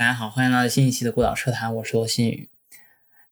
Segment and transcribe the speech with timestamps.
[0.00, 2.48] 大家好，欢迎来到新一期的孤岛车谈，我是罗新宇。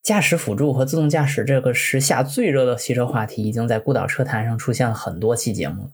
[0.03, 5.93] 驾驶辅助和自动驾驶这个时下最热的汽车话题，已经在孤岛车谈上出现了很多期节目。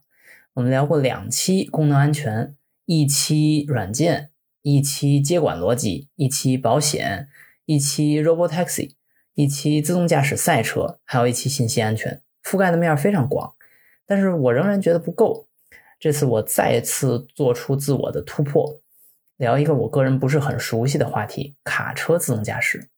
[0.54, 2.56] 我们聊过两期功能安全，
[2.86, 4.30] 一期软件，
[4.62, 7.28] 一期接管逻辑，一期保险，
[7.66, 8.96] 一期 Robotaxi，
[9.34, 13.54] 一期自动驾驶赛车，还有一期信息安全，覆盖的面非常广。
[14.04, 15.46] 但是我仍然觉得不够。
[16.00, 18.80] 这次我再次做出自我的突破。
[19.36, 22.88] 聊一个我个人不是很熟悉的话题：卡车自动驾驶。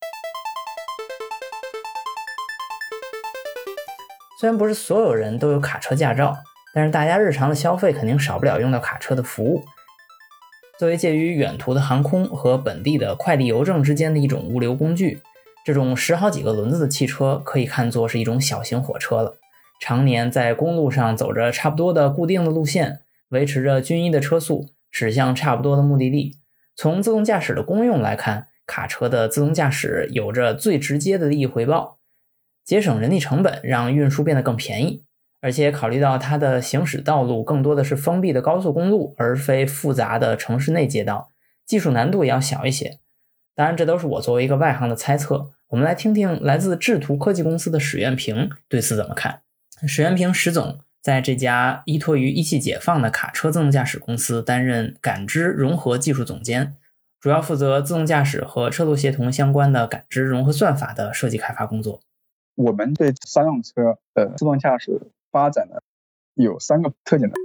[4.38, 6.36] 虽然不是所有人都有卡车驾照，
[6.74, 9.64] 但是大家日常的消费肯定少不了用到卡车的服务。
[10.78, 15.22] 作为介于远途的航空和本地的快递邮政之间的一种物流工具，
[15.64, 19.38] 这种十好几个轮子的汽车可以看作是一种小型火车了。
[19.80, 24.75] 常年在公路上走着差不多的固定的路线，维持着均一的车速。
[24.98, 26.38] 驶向差不多的目的地。
[26.74, 31.98] 从自动驾驶的功用来看，卡车的自动驾驶有着最直接的利益回报，
[32.64, 35.04] 节省人力成本，让运输变得更便宜。
[35.42, 41.30] 而且考虑到它的行驶道路更多的是封闭的高速公路，而非复杂的城市内街道，
[41.66, 42.98] 技术难度也要小一些。
[43.54, 45.50] 当然，这都是我作为一个外行的猜测。
[45.68, 49.42] 我们来听听来自智途科技公司的史元平对此怎么看。
[49.86, 50.85] 史元平，史总。
[51.06, 56.74] 在这家依托于一汽解放的卡车自动驾驶公司担任感知融合技术总监，
[57.20, 62.00] 主要负责自动驾驶和车路协同相关的感知融合算法的设计开发工作。
[62.56, 65.76] 我们对商用车的自动驾驶发展呢，
[66.34, 67.36] 有三个特点的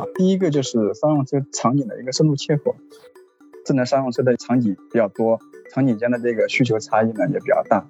[0.00, 2.76] 啊，第一个就是商用车场景的一个深度切合，
[3.64, 5.40] 智能商用车的场景比较多，
[5.72, 7.84] 场景间的这个需求差异呢也比较大。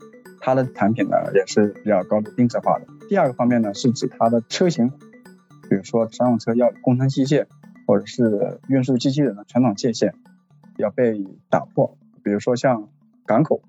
[0.46, 2.86] 它的产品呢也是比较高度定制化的。
[3.08, 4.90] 第二个方面呢是指它的车型，
[5.68, 7.46] 比如说商用车要工程机械
[7.84, 10.14] 或者是运输机器人的传统界限
[10.78, 11.98] 要被打破。
[12.22, 12.88] 比如说像
[13.26, 13.60] 港口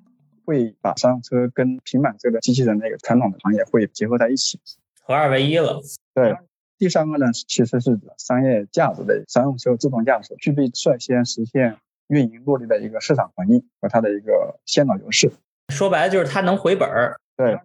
[0.45, 4.59] 会把商用车跟平板车的机器人那个传统的行业会结合在一起，
[5.01, 5.81] 合二为一了。
[6.13, 6.37] 对。
[6.77, 15.31] 第三个呢其实是指商业价值的商用车自动驾驶具备率先实现运营落地的一个市场环境和它的一个先导优势。
[15.69, 17.59] 说白了就是它能回本儿，对，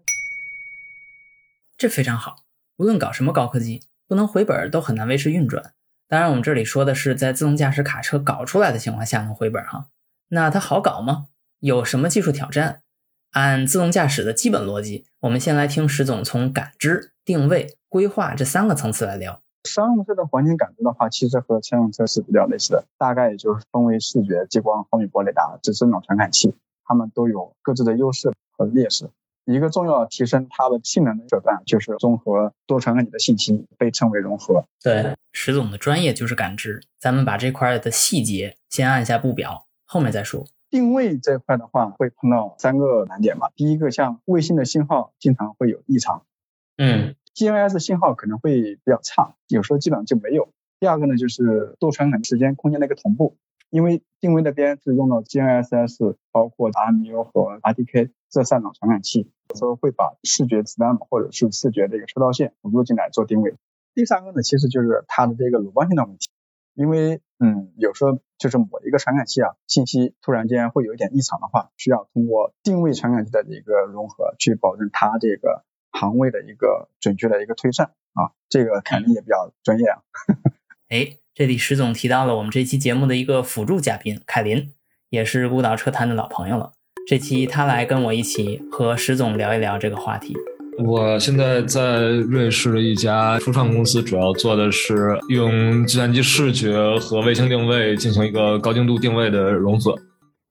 [1.78, 2.36] 这非常好。
[2.76, 5.72] 无论搞什么高科技，不能回本儿都很难维持运转。
[6.08, 9.86] 当然，我们这里说的是在自动驾驶卡车搞出来的情况下能回本儿哈。
[10.28, 11.28] 那它好搞吗？
[11.60, 12.82] 有什么技术挑战？
[13.30, 19.40] 按自动驾驶的基本逻辑，我们先来听石总从感知、定位、规划这三个层次来聊。
[19.64, 26.54] 商用车的环境感知的话，其实和乘用车是比较类似的，大概也就是分为视觉、激光、毫米波雷达、指针脑传感器。
[26.92, 29.08] 它们都有各自的优势和劣势。
[29.47, 34.66] 一个重要提升它的性能的手段就是综合多传感器的信息，被称为融合。
[34.82, 40.44] 对，石总的专业就是感知，咱们把这块的细节先按下不表，后面再说。
[40.69, 43.50] 定位这块的话，会碰到三个难点吧。
[43.56, 46.26] 第一个，像卫星的信号经常会有异常，
[46.76, 50.50] 嗯，GNSS 信号可能会比较差，有时候基本上就没有。
[50.78, 53.36] 第二个呢，就是多传感时间、空间的一个同步。
[53.72, 63.55] 因为定位那边是用到 GNSS，包括 RMU 和 RTK 这三种传感器，有时候会把视觉子弹或者是视觉这个车道线辅助进来做定位。
[63.94, 66.28] 第三个呢，其实就是它的这个鲁棒性的问题，
[66.75, 80.03] 因为嗯，有时候就是某一个传感器啊，信息突然间会有一点异常的话，需要通过定位传感器的一个融合，去保证它这个航位的一个准确的一个推算啊，这个肯定也比较专业啊。
[80.91, 81.22] 哎。
[81.34, 84.70] 这里石总提到了我们这期节目的一个辅助嘉宾凯林，
[85.09, 86.72] 也是孤岛车坛的老朋友了。
[87.09, 90.37] 这期他来跟我一起和石总聊一聊这个话题。
[90.84, 99.97] 我现在在瑞士的一家初创公司，主要做的是用计算机视觉和卫星定位进行一个高精度定位的融合。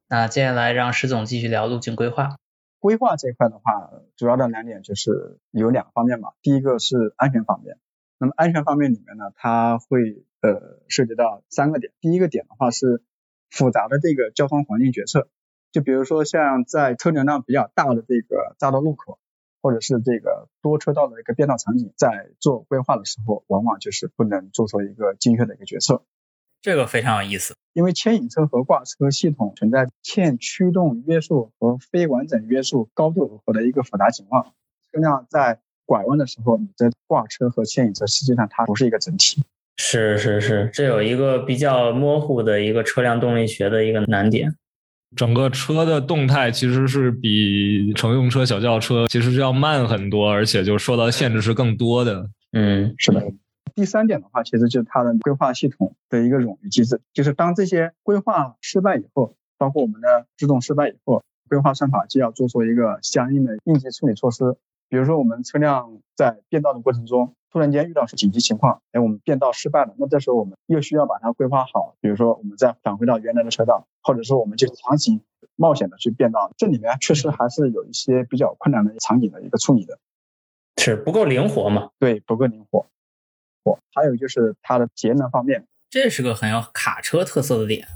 [0.09, 2.37] 那接下来让石总继续聊路径规划。
[2.79, 6.29] 规划这块的话，主要的两点就是有两个方面吧。
[6.41, 7.77] 第一个是安全方面，
[8.21, 10.23] 那么安全方面里面呢，它会。
[10.43, 11.93] 呃，涉及到三个点。
[12.01, 13.03] 第一个点的话是
[13.51, 15.29] 复杂的这个交通环境决策，
[15.71, 19.19] 就比如说像在车流量比较大的这个匝道路口，
[19.61, 26.03] 或者是这个多车道的一个变道场景，在做规划的时候，往往就是不能做出一个精确的一个决策。
[26.59, 34.55] 这个非常有意思，因为牵引车和挂车系统存在欠驱动约束和非完整约束高度耦合的一个复杂情况，
[34.91, 35.61] 车辆在
[35.91, 39.43] 拐弯的时候，你的挂车和牵引车实际上它不是一个整体。
[39.75, 44.55] 是是是，这有一个比较模糊的一个车辆动力学的一个难点。
[45.17, 52.29] 整个车的动态其实是比乘用车、小轿车其实是要慢很多，而且就受到限制是更多的。
[52.53, 53.21] 嗯，是的。
[53.75, 64.55] 第三点的话，其实就是它的规划系统的一个冗余机制，就是当这些规划失败以后，包括我们的制动失败以后，规划算法就要做出一个相应的应急处理措施。
[64.91, 71.95] 比如说，我们车辆在变道的过程中，突然间遇到紧急情况，哎，我们变道失败了，那这时候我们又需要把它规划好。
[72.01, 75.21] 比如说，我们再返回到原来的车道，或者说我们就强行
[75.55, 79.97] 冒险的去变道，这里面确实还是有一些比较困难的场景的一个处理的，
[80.75, 81.91] 是不够灵活嘛？
[81.97, 82.85] 对，不够灵活。
[83.63, 87.87] 我还有就是它的节能方面，这是个很有卡车特色的点。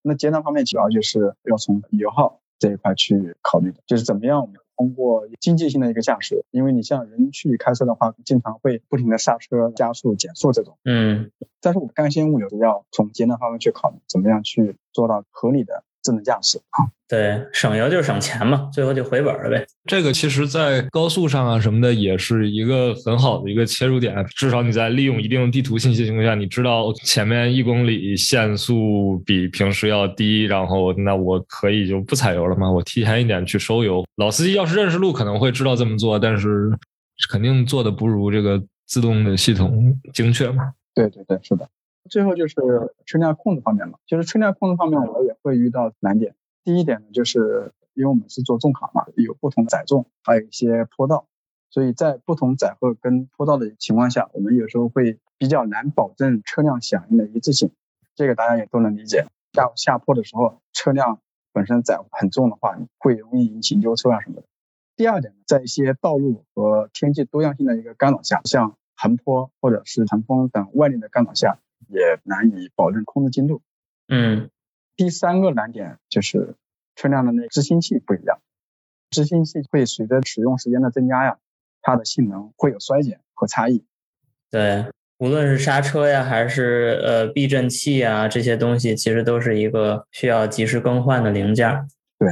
[0.00, 4.50] 那节能方面主要就是要从油耗这一块去考虑的，就是怎么样
[4.82, 10.76] 通过经济性的一个驾驶，因为你像人去开车的话，经常会不停的刹车、加速、减速这种。
[10.84, 11.30] 嗯，
[11.60, 15.84] 但是我们干线物流要从节能方面去考虑，怎么样去做到合理的。
[16.02, 19.64] 智能驾驶啊，对，省油就是省钱嘛，最后就回本了呗。
[19.84, 24.14] 这个其实，在高速上啊什么的，也是一个很好的一个切入点。
[24.34, 32.70] 至少你在利用一定地图信息情况下，你知道前面一公里限速比平时要低，然后那我可以就不踩油了吗？
[32.70, 34.04] 我提前一点去收油。
[34.16, 36.70] 老司机要是认识路，可能会知道这么做，但是
[37.30, 40.72] 肯定做的不如这个自动的系统精确嘛。
[40.94, 41.68] 对对对，是的。
[42.10, 42.54] 最后就是
[43.06, 46.34] 车辆控制方面嘛，就是车辆控制方面，我也会遇到难点。
[46.64, 51.26] 第一点呢，就是因为我们是做重卡嘛，有不同载重，还有一些坡道，
[51.70, 57.70] 所以在不同载荷跟坡道的情况下，我们有时候会比较难保证车辆响应的一致性。
[58.14, 59.26] 这个大家也都能理解。
[59.54, 61.20] 下下坡的时候，车辆
[61.52, 64.42] 本身载很重的话，会容易引起溜车啊什么的。
[64.96, 71.58] 第二点呢，在一些道路和天气多样性的一个干扰下，像横坡或者是横风等外力的干扰下。
[71.88, 73.62] 也难以保证控制精度。
[74.08, 74.50] 嗯，
[74.96, 76.54] 第三个难点就是
[76.96, 78.40] 车辆的那执行器不一样，
[79.10, 81.38] 执行器会随着使用时间的增加呀，
[81.80, 83.84] 它的性能会有衰减和差异。
[84.50, 84.86] 对，
[85.18, 91.88] 无论是刹车呀，还是呃避震器啊，这些东西其实都是一个需要及时更换的零件。
[92.18, 92.28] 对。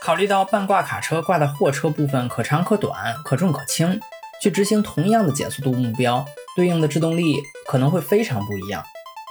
[0.00, 3.98] 考虑到半挂卡车挂的货车部分可长可短，可重可轻。
[4.44, 6.22] 去执行同样的减速度目标，
[6.54, 8.84] 对应的制动力可能会非常不一样，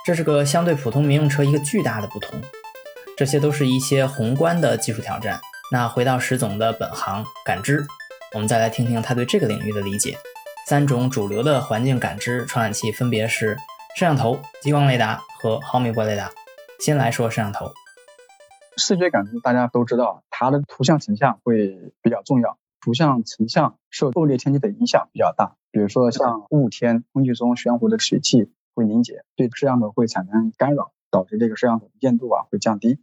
[0.04, 2.42] 这是个相对普通民用车一个巨大的不同。
[3.15, 5.39] 这些都是一些宏观的技术挑战。
[5.71, 7.86] 那回到石总的本行感知，
[8.33, 10.18] 我们再来听听他对这个领域的理解。
[10.65, 13.56] 三种主流的环境感知传感器分别是
[13.95, 16.31] 摄像头、激光雷达和毫米波雷达。
[16.80, 17.71] 先来说摄像头，
[18.77, 22.57] 视觉感知大家都知道，它的图像成像会比较重要。
[22.83, 33.00] 图像成像受恶劣天气的影响比较大，比如说像雾天，空气中悬浮的水汽会凝结，对摄像头会产生干扰，导致这个摄像头的亮度啊会降低。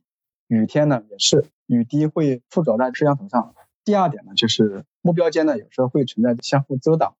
[0.48, 3.54] 雨天呢也是，雨滴会附着在摄像头上。
[3.82, 7.14] 第二点呢，就是目标间呢有时候会存在相互遮挡，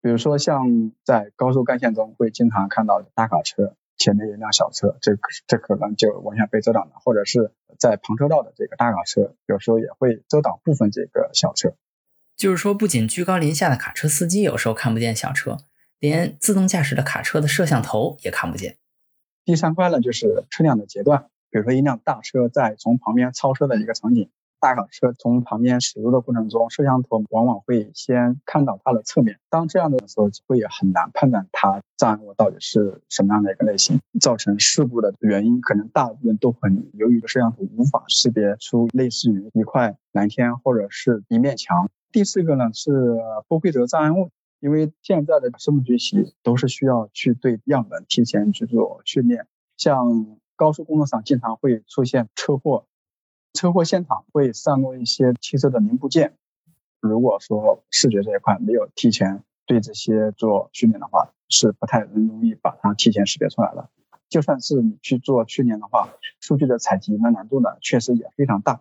[0.00, 5.18] 比如说像在高速干线中会经常看到大卡车前面一辆小车，这
[5.48, 7.50] 这可能就完全被遮挡了，或者是
[7.80, 11.74] 在旁车道的这个大卡车有时候也会遮挡部分这个小车。
[12.36, 15.56] 就是说，不仅居高临下的卡车司机有时候看不见小车，
[15.98, 18.76] 连自动驾驶的卡车的摄像头也看不见。
[19.46, 24.28] 第三块呢，就是车辆的截断，比如说一辆大车在从旁边超车的一个场景，
[24.60, 29.38] 大卡车从旁边驶入的过程中，摄像头往往会先看到它的侧面。
[29.48, 33.98] 当这样的时候，会很难判断它障碍物到底是什么样的一个类型。
[34.20, 41.88] 造成事故的原因，可能大部分都很由于摄像头无法识别出类似于一块蓝天或者是一面墙。
[42.16, 42.90] 第四个呢是
[43.46, 49.46] 不规则障碍物，因为现在的生物学习都是需要去对样本提前去做训练。
[49.76, 52.86] 像高速公路上经常会出现车祸，
[53.52, 56.32] 车祸现场会散落一些汽车的零部件。
[57.00, 63.90] 如果说视觉这一块没有提前对这些做训练的话，是不太容易把它提前识别出来的。
[64.30, 66.08] 就算是你去做训练的话，
[66.40, 68.80] 数据的采集的难度呢，确实也非常大。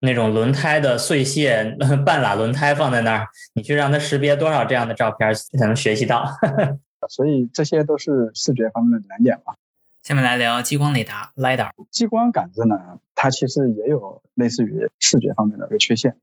[0.00, 6.24] 那种轮胎的碎屑， 半拉轮胎放在那儿，你去让它识别多少这样的照片才能学习到？
[7.08, 9.54] 所以这些都是视觉方面的难点吧。
[10.02, 11.70] 下面来聊激光雷达 （LiDAR）。
[11.90, 16.16] 激光感知呢，它其实也有类似于视觉方面的一个缺陷。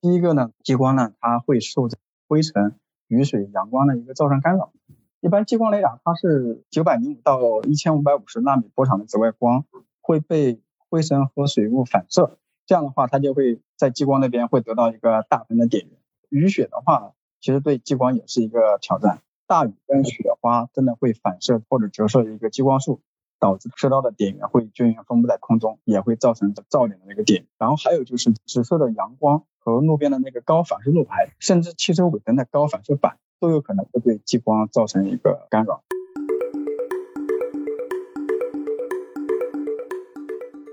[0.00, 1.88] 第一个呢，激光呢，它会受
[2.26, 2.74] 灰尘、
[3.06, 4.72] 雨水、阳光的一个造成干扰。
[5.20, 9.64] 一般激光雷达它是九百零五到一千五百五十纳米波长的紫外光
[10.00, 12.38] 会被灰尘和水雾反射。
[12.70, 15.98] 这样的话，它就会在激光那边会得到一个大分的点源。
[16.28, 19.18] 雨雪的话，其实对激光也是一个挑战。
[19.48, 23.00] 大雨跟雪花真的会反射或者折射一个激光束，
[23.40, 27.44] 导致射到的点源会均匀分布在空中，也会造成噪点的那个点。
[27.58, 35.82] 然后还有就是直射的阳光和路边的那个高反射路牌，甚至汽车尾灯的高反射板，都有可能会对激光造成一个干扰。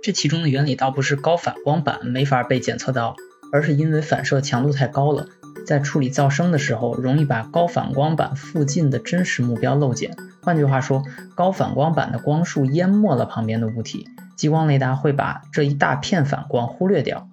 [0.08, 3.18] 这其中的原理倒不是高反光板没法被检测到，
[3.52, 5.28] 而是因为反射强度太高了，
[5.66, 10.16] 在处理噪声的时候，容易把高反光板附近的真实目标漏检。
[10.42, 11.04] 换句话说，
[11.36, 17.28] 高反光板的光束淹没了旁边的物体，激光雷达会把这一大片反光忽略掉。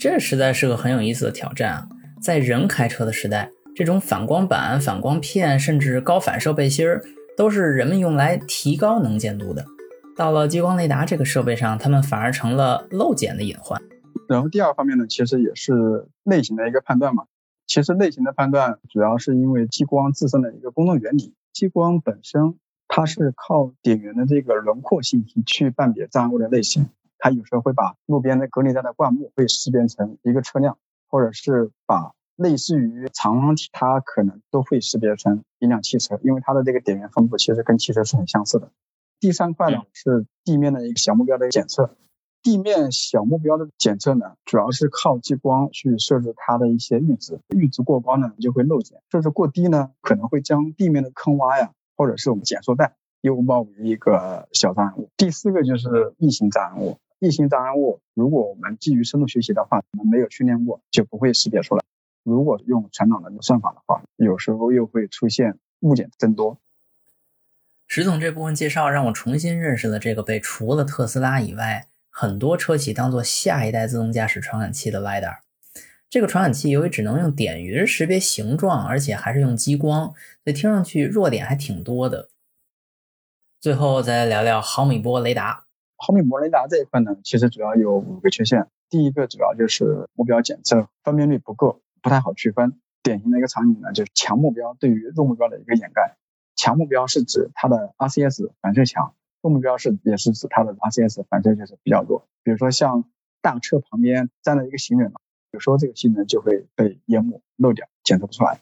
[0.00, 1.86] 这实在是个很有意思的挑战啊！
[2.20, 7.00] 在人开车的时代，这种反光板、反光片，甚至高反射背心儿，
[7.36, 9.64] 都是人们用来提高能见度的。
[10.20, 13.80] 到了激光雷达这个设备上，它们反而成了漏检的隐患。
[14.28, 17.24] 然后第二方面呢，其实也是类型的一个判断嘛。
[17.66, 21.32] 其实类型的判断主要是因为激光自身的一个工作原理。
[21.54, 26.90] 激光本身它是靠点源的这个轮廓信息去判别障碍物的类型。
[27.18, 30.76] 它有时候会把路边的隔离带的灌木会识别成一个车辆，
[31.08, 38.70] 或者是把类似于长方体，它可能都会识别成一辆汽车，因为它的这个点源分布其实跟汽车是很相似的。
[39.20, 41.94] 第三块呢是地面的一个小目标的检测，
[42.42, 55.10] 地面小目标的检测呢，主要是靠激光去设置它的一些阈值，阈值过高呢就会漏检，设置过低呢可能会将地面的坑洼呀，或者是我们减速带诱报为一个小障碍物。
[55.18, 61.84] 第四个就是异形障碍物，异形障碍物如果我们基于深度学习的话，我们没有训练过就不会识别出来，
[62.24, 66.56] 如果用传统的算法的话，有时候又会出现误检增多。
[67.92, 75.38] 石总这部分介绍让我重新认识了这个被除了特斯拉以外很多车企当做下一代自动驾驶传感器的 LiDAR。
[76.08, 80.06] 这个传感器由于只能用点云识别形状，而且还是用激光，
[80.44, 82.28] 所以听上去弱点还挺多的。
[83.60, 85.64] 最后再聊聊毫米波雷达。
[85.96, 88.68] 毫米波雷达这一块呢，其实主要有五个缺陷。
[88.88, 92.78] 第一个主要就是目标检测分辨率不够，不太好区分。
[93.02, 96.16] 典型的一个场景呢，就是强目标对于弱目标的一个掩盖。
[96.60, 102.28] 强目标是指它的 RCS 反射强，弱目标是也是指它的 RCS 反射就是比较弱。
[102.42, 103.04] 比如说像
[103.40, 105.10] 大车旁边站了一个行人，
[105.52, 108.60] 有时候这个行人就会被淹没漏掉，检测不出来。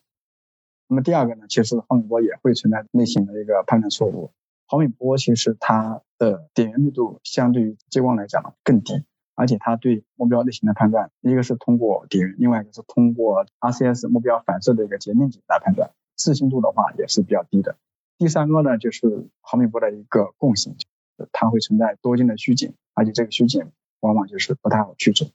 [0.87, 4.31] 那么第二个呢，其实毫米波也会存在类型的一个判断错误。
[4.67, 9.03] 毫米波其实它的点源密度相对于激光来讲更低，
[9.35, 17.77] 而且它对目标类型的判断，一个是通过点源，另外一个是通过 RCS 目标反射的一个截面积来判断，自信度的话也是比较低的。
[18.19, 20.77] 第三个呢，就是毫米波的一个共性，
[21.31, 23.71] 它会存在多径的虚景，而且这个虚景
[24.01, 25.31] 往往就是不太好去除。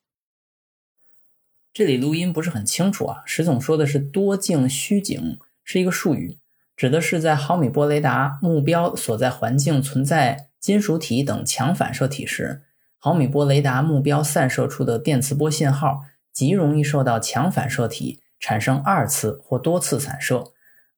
[1.72, 6.38] 这里录音不是很清楚啊，石总说的是多径虚景是一个术语，
[6.76, 12.64] 指的是在毫米波雷达目标所在环境存在金属体等强反射体时，
[12.98, 20.53] 毫米波雷达目标散射出的电磁波信号极容易受到强反射体产生二次或多次散射。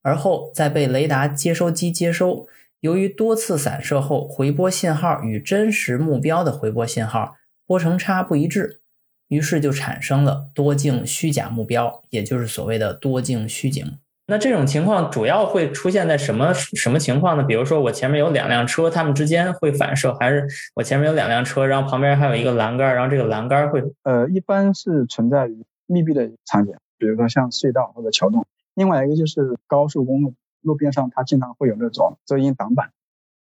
[0.06, 2.46] 而后再被雷达接收机接收，
[2.78, 7.34] 由于多次散射后回波信号与真实目标的回波信号
[7.66, 8.78] 波程差不一致，
[9.26, 13.84] 于是就产生了多镜虚假目标，也就是所谓的多镜虚景。
[14.28, 17.42] 那这种情况主要会出现在什么什么情况呢？
[17.42, 20.46] 比如说我前面有两辆车，它们之间会反射，还是
[20.76, 23.82] 我前面有两辆车，然后旁边还有一个栏杆，然后这个栏杆会……
[24.04, 28.46] 呃，一般是存在于密闭的场景，比如说像隧道或者桥洞。
[28.76, 32.92] 另外一个就是高速公路路边上，它经常会有那种遮阴挡板。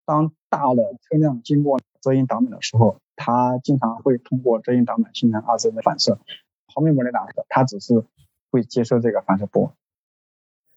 [0.05, 6.19] 当大的车辆经过遮阴挡板的时候，它经常会通过遮阴挡板形成二次的反射。
[6.67, 8.05] 毫米波雷达它只是
[8.51, 9.73] 会接收这个反射波。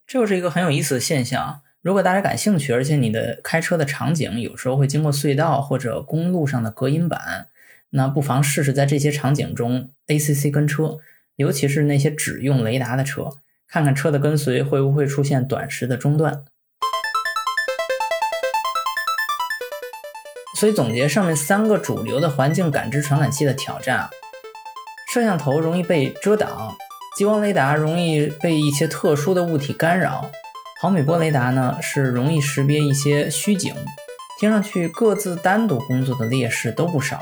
[0.05, 1.61] 这又是一个很有意思的现象。
[1.81, 7.49] 如果大家感兴趣，而且你的开车的场景有时候会经过隧道或者公路上的隔音板，
[7.89, 10.99] 那不妨试试在这些场景中 ACC 跟车，
[11.35, 13.31] 尤其是那些只用雷达的车。
[13.67, 16.43] 看看车的跟随会不会出现短时的中断。
[20.57, 24.09] 所以总结上面三个主流的环境感知传感器的挑战啊，
[25.13, 26.73] 摄像头容易被遮挡，
[27.17, 30.31] 激光雷达容易被一些特殊的物体干扰，
[30.79, 33.75] 毫米波雷达呢是容易识别一些虚景。
[34.39, 37.21] 听上去各自单独工作的劣势都不少，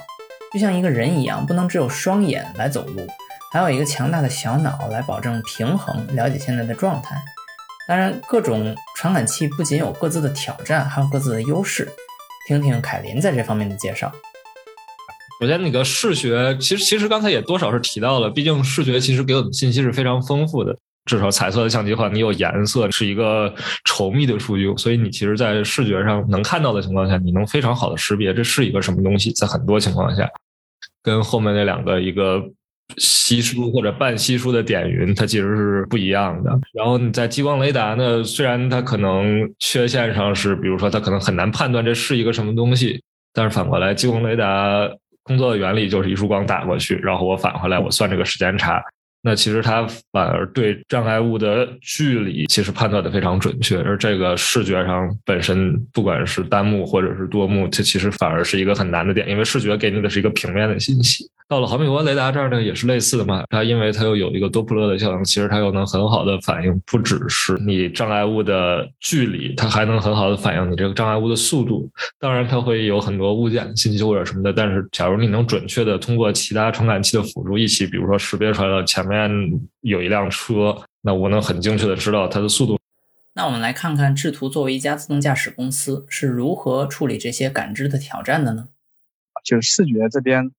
[0.51, 3.07] 就像一个人一样，不能只有双眼来走路。
[3.53, 7.15] 还有一个强大的小脑来保证平衡，了解现在的状态。
[7.87, 11.87] 当然，各种传感器不仅有各自的挑战，还有各自的优势。
[12.47, 14.11] 听听凯林在这方面的介绍。
[15.39, 20.75] 首先，那个视觉，其实其实刚才也多少是提到了，毕竟视觉其实给我们信息是非常丰富的。
[21.05, 23.53] 至少彩色的相机的话，你有颜色，是一个
[23.87, 29.31] 稠密的数据，所以你其实，在视觉上能看到的情况下，你能非常好的识别这是一个什么东西。
[29.33, 30.27] 在很多情况下，
[31.03, 32.41] 跟后面那两个一个。
[32.97, 36.51] 稀疏或者半稀疏的点云，它其实是不一样的。
[36.73, 43.01] 然后你在激光雷达呢，虽然它可能缺陷上是，比如说它可能很难判断这是一个什么东西，
[43.33, 44.89] 但是反过来，激光雷达
[45.23, 48.83] 工作的原理就是一束光打过去，然后我返回来，我算这个时间差。
[49.25, 61.25] 那其实它反而对障碍物的距离其实判断的非常准确，而这个视觉上本身不管是单目或者是多目，它其实反而是一个很难的点，因为视觉给你的是一个平面的信息。
[61.49, 63.43] 到了毫米波雷达这儿呢，也是类似的嘛。
[63.49, 71.87] 它因为它又有一个多普勒的效应，其实它又能很好的反映不只是你障碍物的距离，它还能很好的反映你这个障碍物的速度。
[72.19, 79.12] 当然，它会有很多物件信息或者什么的，但是假如你能准确的通过其他传感器的辅助一起，比如说识别出来了前面
[79.81, 82.79] 有一辆车，那我能很精确的知道它的速度。
[83.33, 88.69] 那我们来看看智图作为一家自动驾驶公司是如何处理这些感知的挑战的呢？
[89.43, 90.51] 就是视觉这边。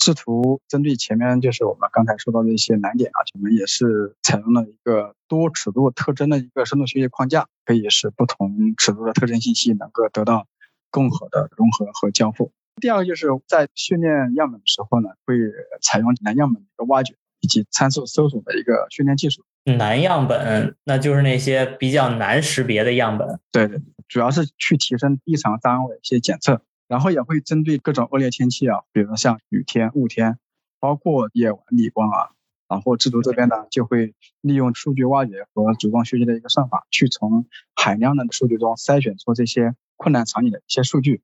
[0.00, 10.46] 智图针对前面就是我们刚才说到的一些难点啊，我们也是采用了一个多尺度特征的一个深度学习框架，可以使不同尺度的特征信息能够得到
[10.92, 12.52] 更好的融合和交互。
[12.80, 15.34] 第二个就是在训练样本的时候呢，会
[15.82, 19.44] 采用难样本的一个挖掘以及参数搜索的一个训练技术。
[19.64, 23.38] 难样本，那就是那些比较难识别的样本。
[23.52, 26.62] 对对，主要是去提升异常单位一些检测。
[26.86, 30.38] 然后也会针对各种恶劣天气啊，比如像雨天、雾天，
[30.80, 32.30] 包括夜晚逆光啊，
[32.66, 41.20] 然后制图这边呢就会利用数据挖掘和主动学习的一个算法，去从海量的数据中筛选出这些困难场景的一些数据。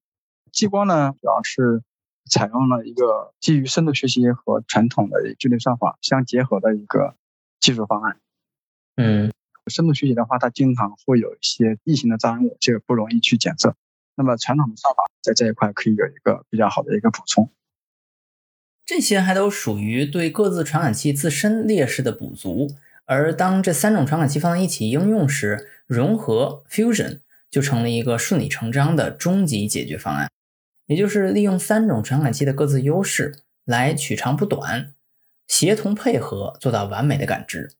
[0.52, 1.82] 激光呢主要是
[2.30, 7.14] 采用了一个基于深度学习和传统的距离算法相结合的一个
[7.60, 8.18] 技术方案。
[8.96, 9.32] 嗯，
[9.66, 13.74] 深度学习的话，它经常会有一些异形的障碍物，这个不容易去检测。
[14.16, 17.50] 那么传统的算法在这一块可以有一个比较好的一个补充，
[18.86, 22.70] 这些还都属于对各自传感器自身劣势的补足。
[23.06, 30.30] 而当这三种传感器放在一起应用时，融合 （fusion） 就成了一个顺理成章的终极解决方案，
[30.86, 34.94] 也就是利用三种传感器的各自优势来取长补短，
[35.46, 37.72] 协同配合做到完美的感知。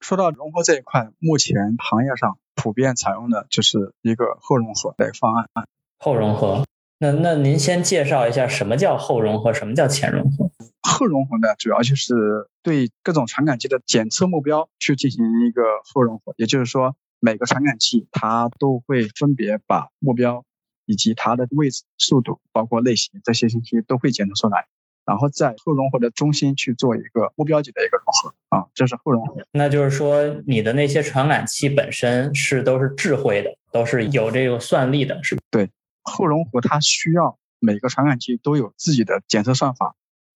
[0.00, 2.38] 说到融合这一块，目前行业上。
[2.56, 5.48] 普遍采用的就是一个后融合的方案。
[5.96, 6.66] 后融合，
[6.98, 10.50] 那那您先介绍一下什么叫后融合，什么叫前融合？
[10.82, 20.44] 后融合呢，主要就是对各种传感器的检测目标去进行一个后融合，也就是说，每个传感器它都会分别把目标
[20.90, 24.66] 以及它的位置、速度，包括类型这些信息都会检测出来。
[25.06, 29.36] 然后在后融合的中心去做一个目标级的一个融合啊，这是后融合。
[29.52, 35.40] 那就是说，你的那些传感器本身是都是智慧的，都是有这个算力的，是吧？
[35.48, 35.70] 对，
[36.02, 39.94] 后融合它需要每个传感器都有自己的检测算法，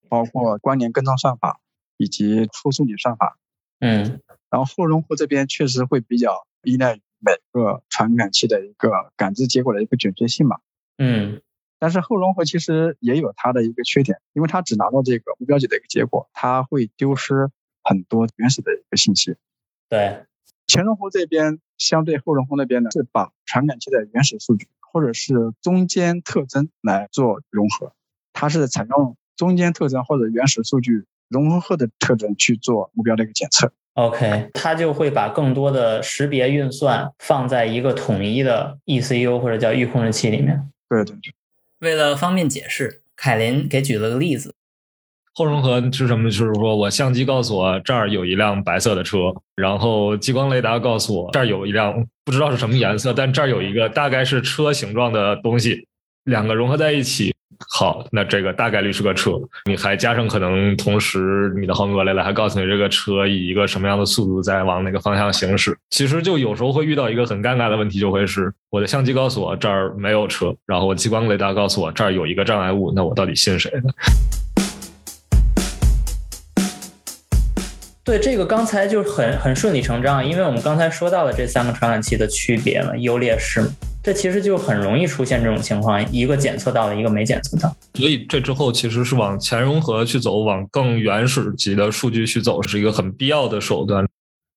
[0.09, 1.61] 包括关联跟踪算法
[1.97, 3.37] 以及初数理算法。
[3.81, 10.59] 嗯，然后后融合这边确实会比较依赖于每个传感器的一个感知结果的一个准确性嘛。
[10.99, 11.41] 嗯。
[11.81, 17.51] 但是后融合其实也有它的一个缺点，因为它只拿到这个目标级的一个结果，它会丢失
[17.83, 19.37] 很多原始的一个信息。
[19.91, 20.25] 对，
[20.67, 27.93] 前融合这边相对后融合那边呢，是把传感器的原始数据或者是中间特征来做融合，
[28.33, 33.75] 它是采用中间特征或者原始数据融合后的特征去做目标的一个检测。
[33.95, 40.69] OK，它就会把更多的识别运算放在一个统一的 ECU 或者叫预控制器里面。
[40.89, 41.33] 对对对。
[41.81, 44.55] 为了方便解释，凯林给举了个例子。
[45.35, 46.31] 后融合是什么？
[46.31, 51.93] 就是说我相机告诉我这儿有一辆白色的车，然后激光雷达告诉我这儿有一辆
[52.25, 55.89] 不知道是什么颜色，但这儿有一个大概是车形状的东西，
[56.25, 57.34] 两个融合在一起。
[57.69, 59.33] 好，那这个大概率是个车。
[59.67, 65.77] 你还加上可能同时你的毫米波雷达还告诉你这个车以一个什么样的速度在往哪个方向行驶。
[65.91, 73.91] 其实就有时候会遇到一个很尴尬的问题，就会是我的相机告诉我这儿没有车，然后我激光雷达告诉我这儿有一个障碍物，那我到底信谁呢？
[78.05, 83.69] 对，这个刚才就很很顺理成章，因为我们刚才说到了这三个传感器的区别嘛，优劣势嘛。
[84.05, 87.75] 这其实就很容易出现这种情况，一个检测到了，一个没检测到。
[87.95, 94.07] 所以这之后其实是往前融合去走，往更原始级的数据去走，是一个很必要的手段。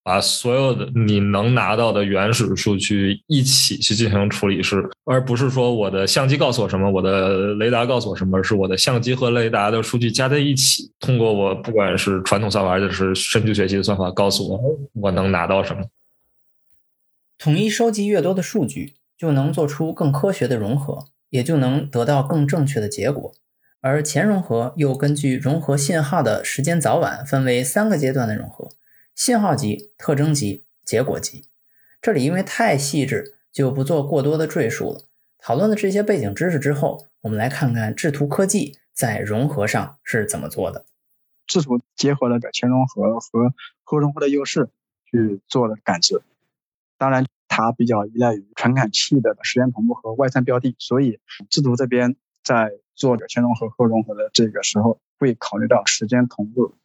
[0.04, 14.60] 把所有的你能拿到的原始数据一起去进行处理，是而不是说我的相机告诉我什么，我的雷达告诉我什么，是我的相机和雷达的数据加在一起，通过我不管是传统算法还是深度学习的算法，告诉我
[14.94, 15.84] 我能拿到什么。
[17.38, 18.94] 统一收集越多的数据。
[19.18, 23.34] 就能做出更科学的融合，也就能得到更正确的结果。
[23.82, 28.70] 而前融合又根据融合信号的时间早晚分为三个阶段的融合：
[29.16, 31.46] 信号级、特征级、结果级。
[32.02, 35.02] 这里因为太细致，就不做过多的赘述了。
[35.40, 40.86] 讨论了这些背景知识之后，我们来看看智图科技在融合上是怎么做的。
[41.46, 43.54] 智图结合了前融合和
[43.84, 44.70] 后融合的优势
[45.06, 46.22] 去做了感知，
[46.98, 56.76] 当然它比较依赖于传感器的时间同步和外参标定，所以智图这边在做前融合后融合的这个时候会考虑到时间同步。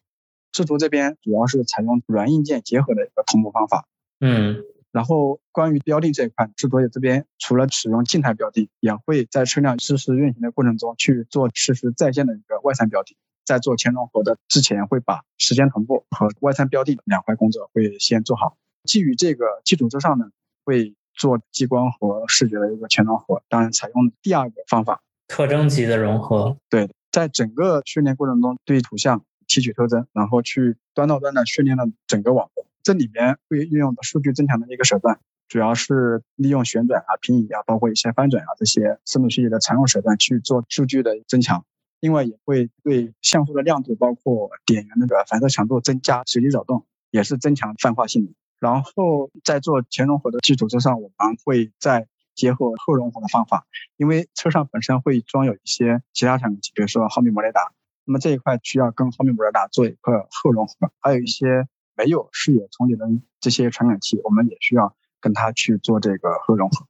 [0.51, 3.87] 智图这边主要是采用软硬件结合的一个同步方法。
[4.19, 4.63] 嗯。
[4.91, 13.17] 然后关于标定这一块，智多这边除了使用静态标定，也会在车辆实时运行的过程中去做实时在线的一个外参标定。
[13.43, 18.55] 在做前融合的之前，会把时间同步和外参标定两块工作会先做好。
[18.83, 20.29] 基于这个基础之上呢，
[20.63, 23.43] 会做激光和视觉的一个全融合。
[23.49, 26.57] 当然，采用第二个方法，特征级的融合。
[26.69, 32.65] 对，在整个训练过程中，对图像提取特征，然后去端到端的训练了整个网络。
[32.81, 41.63] 这里面会运用的数据增强的一个手段，主要是利用旋转啊、平移啊，包括一些翻转啊这些深度学习的常用手段去做数据的增强。
[41.99, 48.33] 另外，也会对像素的亮度，包括点源的反射强度增加随机扰动，也是增强泛化性能。
[48.63, 57.73] 然后在做前融合的基础之上，我们会再结合后融合的方法，因为车上本身会装有一些其他传感器，比如说毫米波雷达，
[58.05, 61.67] 那么这一块需要跟毫米波雷达做一个后融合，还有一些。
[61.95, 63.05] 没有视野重叠的
[63.39, 66.87] 这些传感器，我们也需要跟它去做这个后融合。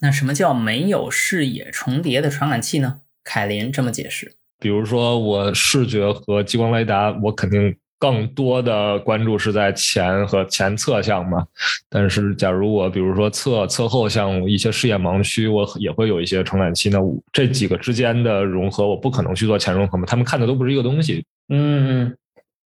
[0.00, 3.02] 那什么叫没有视野重叠的传感器呢？
[3.22, 11.46] 凯林这么解释：比如说我视觉和激光雷达，我肯定更多的关注是在前和前侧项嘛。
[11.88, 16.90] 但是假如我比如说侧侧后项目一些视野盲区，我也会有一些传感器。
[16.90, 16.98] 那
[17.32, 20.04] 这几个之间的融合，我不可能去做前融合嘛？
[20.04, 21.24] 他们看的都不是一个东西。
[21.48, 22.16] 嗯嗯。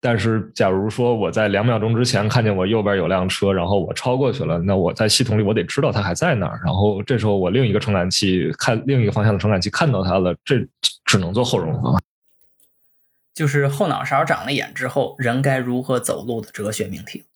[0.00, 6.58] 但是，假如说我在两秒钟之前看见我右边有辆车，然后我超过去了，那我在系统里我得知道它还在那儿。
[6.64, 10.66] 然后这时候我另一个传感器看另一个方向的传感器看到它了，这
[11.04, 11.98] 只能做后融合。
[13.36, 17.26] 就是后脑勺长了眼之后，人该如何走路的哲学命题。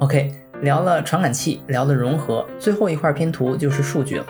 [0.00, 0.32] OK，
[0.62, 4.26] 聊了传感器，聊了融合，最后一块拼图就是数据了。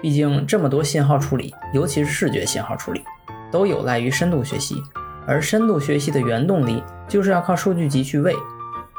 [0.00, 3.02] 毕竟这么多信号处理，尤其是视觉信号处理，
[3.50, 4.80] 都有赖于深度学习，
[5.26, 8.36] 而深度学习的原动力就是要靠数据集去喂。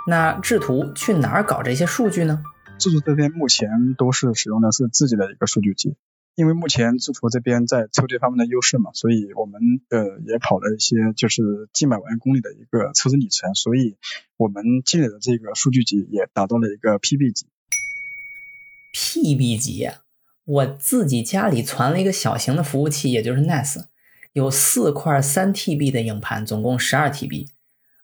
[0.06, 2.44] 那制图去哪儿搞这些数据呢？
[2.78, 5.96] 智图这边目前都是使用的是自己的一个数据集，
[6.36, 13.96] 因为目前智图这边在抽这方面的优势嘛，所以我们呃也跑了一些就是近百万公里的一个测试里程，所以
[14.38, 17.48] 我们积累的这个数据集也达到了一个 PB 级。
[18.94, 19.90] PB 级。
[20.46, 23.86] 我自己家里攒了一个小型的服务器，也就是 NAS，
[24.34, 27.48] 有四块三 TB 的硬盘，总共十二 TB，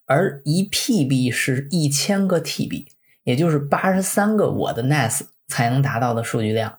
[0.06, 2.88] 而一 PB 是一千个 TB，
[3.24, 6.78] 也就是八十三个我的 NAS 才能达到的数据量，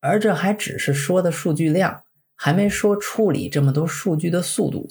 [0.00, 2.02] 而这还只是说的数据量，
[2.36, 4.86] 还没说处理这么多数据的速度。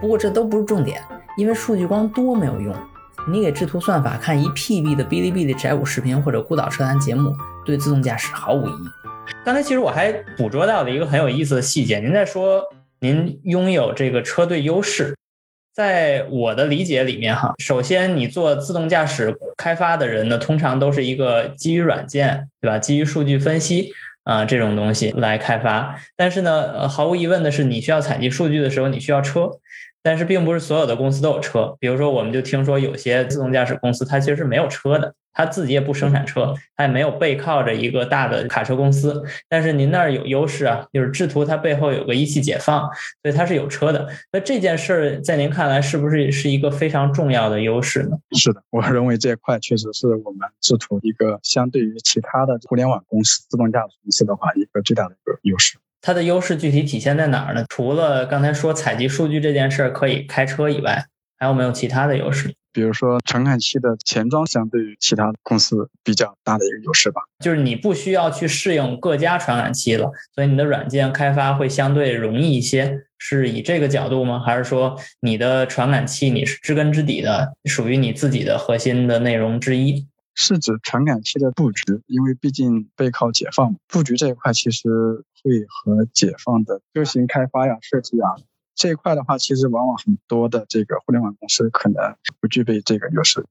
[0.00, 1.02] 不过这都不是重点，
[1.36, 2.72] 因为数据光多没有用。
[3.28, 8.88] 你给制图算法看一 PB 的哔哩哔哩宅舞视频或者孤岛车谈节目，对自动驾驶毫无意义。
[9.44, 12.62] 刚才其实我还捕捉到了一个很有意思的细节，您在说
[13.06, 15.16] 您拥有这个车队优势，
[15.72, 22.80] 在我的理解里面哈，首先你做自动驾驶开发的人呢，通常都是一个基于软件，对吧？
[22.80, 23.92] 基于数据分析
[24.24, 29.48] 啊这种东西来开发，但是呢，毫无疑问的是，你需要采集数据的时候，你需要车。
[30.06, 39.20] 但是并不是所有的公司都有车，比如说，我们就听说有些自动驾驶公司，它其实是没有车的，它自己也不生产车，它也没有背靠着一个大的卡车公司。
[39.48, 42.82] 但是您那儿有优势啊，就是智图它背后有个一汽解放，
[43.20, 44.08] 所以它是有车的。
[44.30, 48.16] 那这件事儿在您看来是不是是一个非常重要的优势呢？
[48.38, 55.76] 是的，我认为这块确实是我们智图一个相对于其他的互联网公司、自动驾驶公司的话，一个最大的一个优势。
[56.06, 57.64] 它的优势具体体现在哪儿呢？
[57.68, 61.04] 除了刚才说采集数据这件事儿可以开车以外，
[61.36, 62.54] 还有没有其他的优势？
[62.72, 67.22] 比如说传感器的前装，相对于其他公司比较大的一个优势吧。
[67.40, 73.00] 就是你不需要去适应各家传感器了，所以你的软件开发会相对容易一些。
[73.18, 74.38] 是以这个角度吗？
[74.38, 80.06] 还是说你的传感器你是知根知底的，属于你自己的核心的内容之一？
[80.38, 84.80] 是指传感器的布局，因为毕竟背靠解放，布局这一块其实
[85.46, 88.34] 会和解放的车型开发呀、设计啊，
[88.74, 93.46] 这一块的话，其实往往很多的这个互联网公司可能不具备这个优势。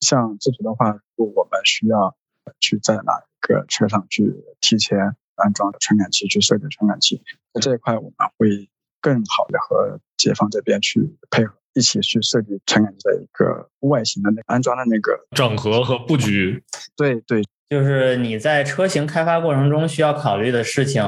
[0.00, 2.14] 像自主的话，如果我们需要
[2.60, 7.22] 去在哪个车上去提前安装传感器，去设置传感器，
[7.54, 8.68] 在这一块我们会
[9.00, 16.62] 更好的和解放这边去配合，一起去设计传感器的一个外形的那安装的那个整合和布局。
[16.96, 21.02] 对对，就是你在车型开发过程中需要考虑的事情，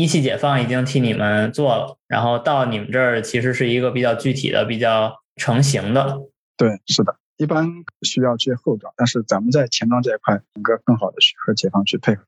[0.00, 6.18] 一汽解放已经替你们做了，然后到你们这儿其实是一个比较具体的、比较成型的。
[6.56, 7.16] 对，是的。
[7.36, 7.68] 一般
[8.02, 12.22] 需要去后装，但是咱们在前装这一块能够更好的去和解放去配合。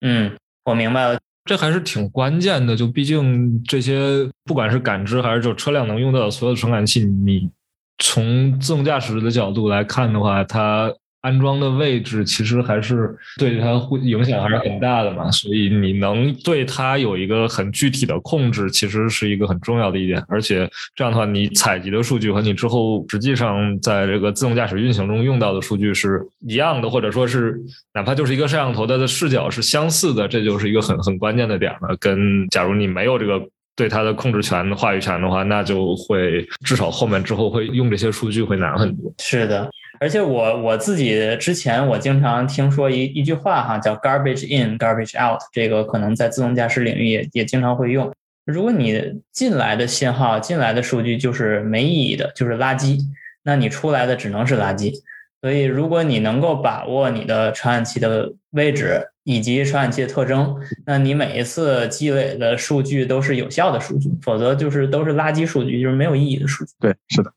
[0.00, 2.74] 嗯，我明白了，这还是挺关键的。
[2.74, 7.50] 就毕竟这些不管是感知还是就车辆能用到的所有的传感器，你
[7.98, 10.92] 从自动驾驶的角度来看的话，它。
[11.24, 20.22] 安装的位置其实还是对它会影响还是很大的嘛，所以你能对它有一个很具体的控制，其实是一个很重要的一点。
[20.28, 27.58] 而且这样的话，你采集的数据和你之后实际上在这个自动驾驶运行中用到的数据是一样的，或者说是
[27.94, 31.96] 哪怕就是一个摄像头它的视角是相似的，这就是一个很很关键的点了。
[31.98, 33.40] 跟假如你没有这个
[33.74, 39.10] 对它的控制权、话语权的话，那就会至少后面之后会用这些数据会难很多。
[39.18, 39.70] 是的。
[40.04, 48.12] 而且我我自己之前我经常听说一一句话哈，叫 garbage in garbage out，这个可能在自动驾驶领域也也经常会用。
[48.44, 52.98] 如果你进来的信号、进来的数据就是没意义的，就是垃圾，
[53.44, 54.92] 那你出来的只能是垃圾。
[55.40, 66.72] 所以，如果你能够把握你的传感器的位置以及传感器的特征，那你每一次积累的数据都是有效的数据，否则就是都是垃圾数据，就是没有意义的数据。
[66.78, 67.32] 对，是的。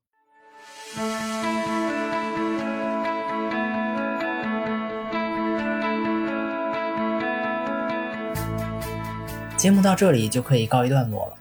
[9.58, 11.34] 节目到这里就可以告一段落了。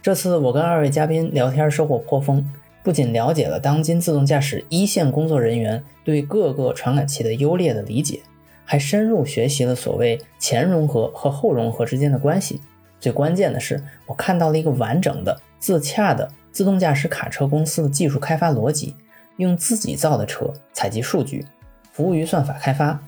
[0.00, 2.42] 这次我跟二位嘉宾聊天收获颇丰，
[2.82, 8.20] 不仅了解了当今自动驾驶一线工作人员对各个传感器的优劣的理解，
[8.64, 12.58] 还深入学习了所谓前融合和后融合之间的关系。
[12.98, 18.96] 最关键的是，我看到了一个完整的、自洽的自动驾驶卡车公司的技术开发逻辑，
[19.36, 21.44] 用自己造的车采集数据，
[21.92, 22.98] 服务于算法开发。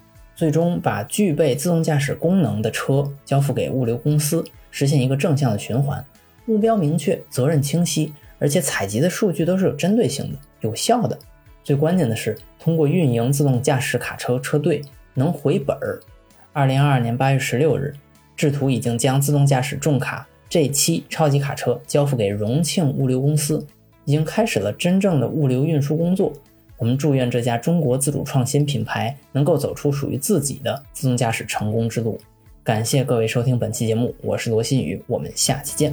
[0.40, 6.02] 最终把具备自动驾驶功能的车交付给物流公司，实现一个正向的循环。
[6.46, 11.18] 目标明确，责任清晰，而且采集的数据都是有针对性的、有效的。
[11.62, 14.80] 最关键的是，通过运营自动驾驶卡车车队
[15.12, 16.00] 能回本儿。
[16.54, 17.92] 二零二二年八月十六日，
[18.34, 23.62] 智途已经将自动驾驶重卡 G 七超级卡车交付给荣庆物流公司，
[24.06, 26.32] 已经开始了真正的物流运输工作。
[26.80, 32.18] 我们祝愿这家中国自主创新品牌能够走出属于自己的自动驾驶成功之路。
[32.64, 35.92] 感谢各位收听本期节目，我是罗新宇，我们下期见。